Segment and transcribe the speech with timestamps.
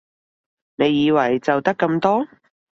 [0.77, 2.27] 你以為就得咁多？